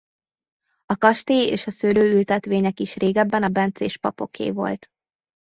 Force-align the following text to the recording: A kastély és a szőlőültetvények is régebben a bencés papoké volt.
A 0.85 0.95
kastély 0.95 1.47
és 1.47 1.65
a 1.67 1.71
szőlőültetvények 1.71 2.79
is 2.79 2.95
régebben 2.95 3.43
a 3.43 3.49
bencés 3.49 3.97
papoké 3.97 4.51
volt. 4.51 4.87